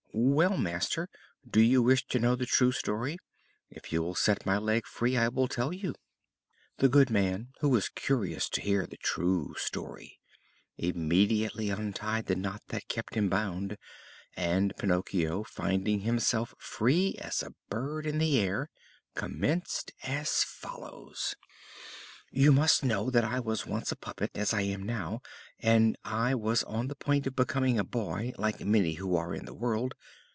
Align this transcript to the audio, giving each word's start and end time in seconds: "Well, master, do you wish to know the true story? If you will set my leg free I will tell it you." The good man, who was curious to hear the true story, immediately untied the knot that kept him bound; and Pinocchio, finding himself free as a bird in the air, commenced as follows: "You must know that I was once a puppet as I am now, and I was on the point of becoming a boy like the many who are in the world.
"Well, 0.13 0.57
master, 0.57 1.07
do 1.49 1.61
you 1.61 1.81
wish 1.81 2.05
to 2.07 2.19
know 2.19 2.35
the 2.35 2.45
true 2.45 2.73
story? 2.73 3.17
If 3.69 3.93
you 3.93 4.01
will 4.01 4.13
set 4.13 4.45
my 4.45 4.57
leg 4.57 4.85
free 4.85 5.15
I 5.15 5.29
will 5.29 5.47
tell 5.47 5.69
it 5.69 5.77
you." 5.77 5.95
The 6.79 6.89
good 6.89 7.09
man, 7.09 7.53
who 7.61 7.69
was 7.69 7.87
curious 7.87 8.49
to 8.49 8.61
hear 8.61 8.85
the 8.85 8.97
true 8.97 9.55
story, 9.57 10.19
immediately 10.77 11.69
untied 11.69 12.25
the 12.25 12.35
knot 12.35 12.61
that 12.67 12.89
kept 12.89 13.15
him 13.15 13.29
bound; 13.29 13.77
and 14.35 14.73
Pinocchio, 14.77 15.43
finding 15.45 16.01
himself 16.01 16.55
free 16.59 17.15
as 17.19 17.41
a 17.41 17.53
bird 17.69 18.05
in 18.05 18.17
the 18.17 18.37
air, 18.37 18.69
commenced 19.15 19.93
as 20.03 20.43
follows: 20.43 21.35
"You 22.33 22.53
must 22.53 22.81
know 22.85 23.09
that 23.09 23.25
I 23.25 23.41
was 23.41 23.65
once 23.65 23.91
a 23.91 23.97
puppet 23.97 24.31
as 24.35 24.53
I 24.53 24.61
am 24.61 24.83
now, 24.83 25.19
and 25.59 25.97
I 26.05 26.33
was 26.33 26.63
on 26.63 26.87
the 26.87 26.95
point 26.95 27.27
of 27.27 27.35
becoming 27.35 27.77
a 27.77 27.83
boy 27.83 28.31
like 28.37 28.59
the 28.59 28.65
many 28.65 28.93
who 28.93 29.17
are 29.17 29.33
in 29.35 29.43
the 29.43 29.53
world. 29.53 29.95